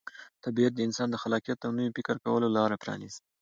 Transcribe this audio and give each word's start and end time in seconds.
طبیعت 0.43 0.73
د 0.75 0.79
انسان 0.87 1.07
د 1.11 1.15
خلاقیت 1.23 1.59
او 1.63 1.71
نوي 1.77 1.91
فکر 1.97 2.15
کولو 2.25 2.47
لاره 2.57 2.75
پرانیزي. 2.83 3.21